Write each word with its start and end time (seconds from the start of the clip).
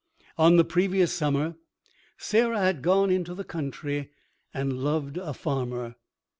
On 0.35 0.55
the 0.57 0.63
previous 0.63 1.13
summer 1.13 1.57
Sarah 2.17 2.57
had 2.57 2.81
gone 2.81 3.11
into 3.11 3.35
the 3.35 3.43
country 3.43 4.09
and 4.51 4.79
loved 4.81 5.17
a 5.17 5.31
farmer. 5.31 5.93